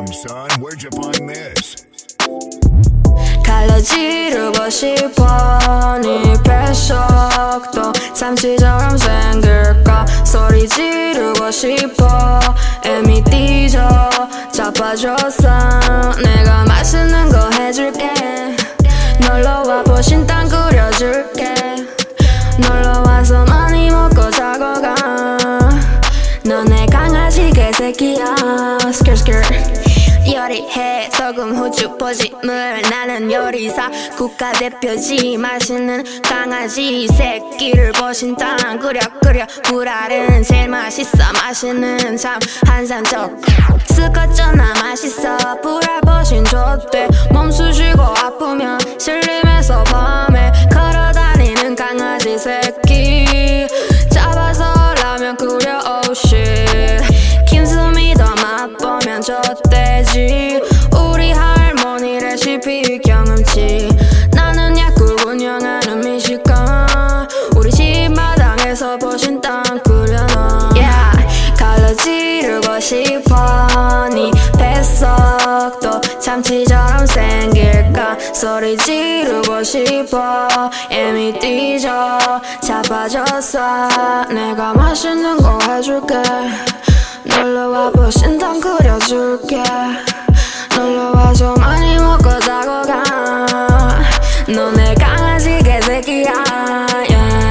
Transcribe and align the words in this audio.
Damn, 0.00 0.14
son, 0.14 0.48
where'd 0.60 0.82
you 0.82 0.88
find 0.96 1.28
this? 1.28 1.84
갈라 3.44 3.78
지르고 3.80 4.70
싶어 4.70 5.98
네 6.00 6.32
뱃속도 6.42 7.92
참치처럼 8.14 8.96
생길까? 8.96 10.06
소리 10.24 10.66
지르고 10.66 11.50
싶어. 11.50 12.40
애미 12.82 13.22
뛰죠 13.24 13.86
자빠졌어. 14.52 16.14
내가 16.22 16.64
맛있는 16.64 17.28
거 17.28 17.50
해줄게. 17.50 18.10
놀러와 19.20 19.82
보신탕 19.82 20.48
끓여줄게. 20.48 21.54
놀러와서 22.58 23.44
많이 23.44 23.90
먹고 23.90 24.30
자고 24.30 24.80
가. 24.80 24.94
너네 26.42 26.86
강아지 26.86 27.50
개새끼야. 27.50 28.78
스킬 28.94 29.16
스킬 29.16 29.79
요리해 30.40 31.10
소금 31.12 31.54
후추 31.54 31.98
포지물. 31.98 32.80
나는 32.88 33.30
요리사 33.30 33.90
국가대표지. 34.16 35.36
맛있는 35.36 36.02
강아지 36.22 37.06
새끼를 37.08 37.92
보신탕 37.92 38.78
끓여 38.78 39.00
끓여 39.22 39.44
불알은 39.64 40.42
제일 40.42 40.68
맛있어. 40.68 41.18
맛있는 41.34 42.16
참 42.16 42.38
한산적 42.66 43.38
스컷전나 43.88 44.72
맛있어. 44.82 45.36
불알 45.60 46.00
보신 46.00 46.42
좋대. 46.46 47.08
몸 47.32 47.50
쑤시고 47.50 48.00
아프면 48.00 48.78
실림해서 48.98 49.84
밤에 49.84 50.50
걸어다니는 50.72 51.76
강아지 51.76 52.38
새끼 52.38 52.99
맛보면 59.20 59.22
젖대지? 59.22 60.60
우리 60.96 61.32
할머니 61.32 62.18
레시피 62.18 62.98
경험치. 63.00 63.88
나는 64.32 64.76
약국 64.78 65.20
운영하는 65.26 66.00
미식가 66.00 67.28
우리 67.56 67.70
집 67.70 68.08
마당에서 68.14 68.96
보신탕 68.98 69.62
끓여놔. 69.84 70.70
Yeah. 70.74 71.56
갈라 71.56 71.92
지르고 71.94 72.80
싶어 72.80 74.08
네 74.08 74.30
뱃속도 74.58 76.00
참치처럼 76.20 77.06
생길까? 77.06 78.16
소리 78.34 78.76
지르고 78.78 79.62
싶어. 79.62 80.48
애미 80.90 81.38
뛰죠 81.38 81.88
자빠졌어 82.62 83.60
내가 84.30 84.72
맛있는 84.72 85.36
거 85.36 85.58
해줄게. 85.68 86.14
놀러와 87.24 87.90
보신탕 87.90 88.60
끓여 88.60 88.89
줄게 89.10 89.60
놀러와서 90.76 91.52
많이 91.56 91.96
먹고 91.96 92.38
자고 92.38 92.82
가 92.82 93.02
너네 94.46 94.94
강아지 94.94 95.58
개새끼야 95.64 96.32
yeah. 97.08 97.50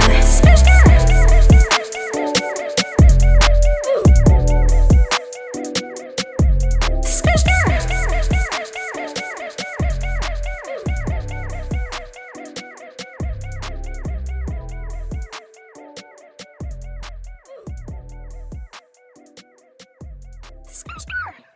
Skr, 20.65 20.95
skr. 20.99 21.48